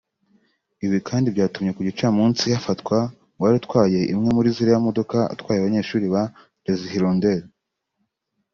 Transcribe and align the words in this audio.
Ibi 0.85 0.99
kandi 1.07 1.27
byatumye 1.35 1.71
ku 1.75 1.81
gicamunsi 1.87 2.45
hafatwa 2.55 2.97
uwari 3.37 3.55
utwaye 3.61 3.99
imwe 4.13 4.29
muri 4.37 4.47
ziriya 4.55 4.85
modoka 4.87 5.17
atwaye 5.33 5.57
abanyeshuri 5.59 6.05
ba 6.13 6.23
Les 6.63 6.81
Hirondelles 6.93 7.47